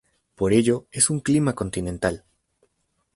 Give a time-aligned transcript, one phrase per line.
[0.33, 2.25] Por ello, es un clima continental.